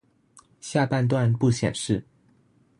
[0.59, 2.03] 下半段不顯示